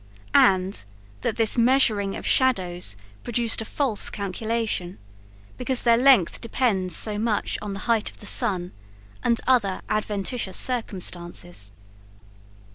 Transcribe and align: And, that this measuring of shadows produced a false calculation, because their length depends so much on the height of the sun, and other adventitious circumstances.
And, 0.33 0.83
that 1.21 1.35
this 1.35 1.59
measuring 1.59 2.15
of 2.15 2.25
shadows 2.25 2.95
produced 3.21 3.61
a 3.61 3.65
false 3.65 4.09
calculation, 4.09 4.97
because 5.59 5.83
their 5.83 5.95
length 5.95 6.41
depends 6.41 6.95
so 6.95 7.19
much 7.19 7.55
on 7.61 7.73
the 7.75 7.79
height 7.85 8.09
of 8.09 8.17
the 8.19 8.25
sun, 8.25 8.71
and 9.21 9.39
other 9.45 9.81
adventitious 9.89 10.57
circumstances. 10.57 11.71